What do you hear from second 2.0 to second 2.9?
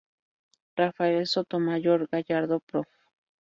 Gallardo, Prof.